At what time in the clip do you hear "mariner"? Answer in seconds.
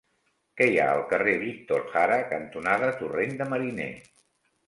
3.53-3.93